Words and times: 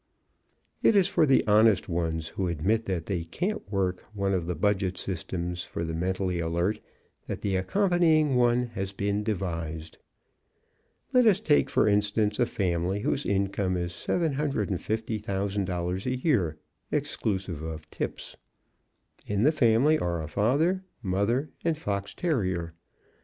It 0.81 0.95
is 0.95 1.07
for 1.07 1.27
the 1.27 1.45
honest 1.45 1.87
ones, 1.87 2.29
who 2.29 2.47
admit 2.47 2.85
that 2.85 3.05
they 3.05 3.23
can't 3.23 3.71
work 3.71 4.03
one 4.15 4.33
of 4.33 4.47
the 4.47 4.55
budget 4.55 4.97
systems 4.97 5.63
for 5.63 5.83
the 5.83 5.93
mentally 5.93 6.39
alert, 6.39 6.79
that 7.27 7.41
the 7.41 7.55
accompanying 7.55 8.33
one 8.33 8.65
has 8.73 8.93
been 8.93 9.21
devised. 9.23 9.99
Let 11.13 11.27
us 11.27 11.39
take, 11.39 11.69
for 11.69 11.87
instance, 11.87 12.39
a 12.39 12.47
family 12.47 13.01
whose 13.01 13.27
income 13.27 13.77
is 13.77 13.91
$750,000 13.91 16.05
a 16.07 16.17
year, 16.17 16.57
exclusive 16.91 17.61
of 17.61 17.87
tips. 17.91 18.37
In 19.27 19.43
the 19.43 19.51
family 19.51 19.99
are 19.99 20.23
a 20.23 20.27
father, 20.27 20.83
mother 21.03 21.51
and 21.63 21.77
fox 21.77 22.15
terrier. 22.15 22.73